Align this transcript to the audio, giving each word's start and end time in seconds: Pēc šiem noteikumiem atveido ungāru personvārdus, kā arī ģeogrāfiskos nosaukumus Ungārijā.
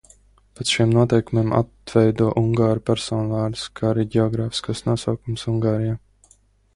Pēc 0.59 0.69
šiem 0.75 0.93
noteikumiem 0.93 1.51
atveido 1.57 2.29
ungāru 2.41 2.83
personvārdus, 2.87 3.65
kā 3.81 3.91
arī 3.91 4.07
ģeogrāfiskos 4.17 4.81
nosaukumus 4.89 5.45
Ungārijā. 5.53 5.95